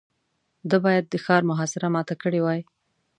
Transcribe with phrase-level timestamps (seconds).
[0.69, 2.61] ده بايد د ښار محاصره ماته کړې وای.